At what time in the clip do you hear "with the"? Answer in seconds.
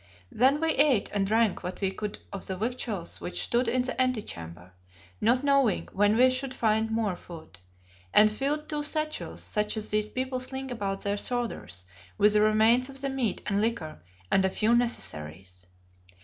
12.17-12.41